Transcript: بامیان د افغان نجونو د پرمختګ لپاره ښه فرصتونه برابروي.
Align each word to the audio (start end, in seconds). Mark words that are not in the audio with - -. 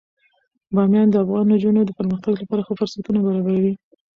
بامیان 0.73 1.07
د 1.11 1.15
افغان 1.23 1.45
نجونو 1.51 1.81
د 1.85 1.91
پرمختګ 1.99 2.33
لپاره 2.41 2.65
ښه 2.67 2.73
فرصتونه 2.79 3.19
برابروي. 3.27 3.73